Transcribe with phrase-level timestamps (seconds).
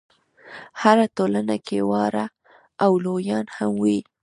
[0.81, 2.25] هره ټولنه کې واړه
[2.83, 3.99] او لویان هم وي.